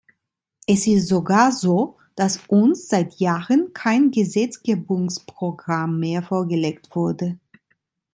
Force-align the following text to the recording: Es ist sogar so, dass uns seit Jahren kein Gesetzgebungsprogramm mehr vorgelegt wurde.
Es 0.65 0.87
ist 0.87 1.09
sogar 1.09 1.51
so, 1.51 1.95
dass 2.15 2.39
uns 2.47 2.87
seit 2.87 3.19
Jahren 3.19 3.71
kein 3.73 4.09
Gesetzgebungsprogramm 4.09 5.99
mehr 5.99 6.23
vorgelegt 6.23 6.95
wurde. 6.95 7.37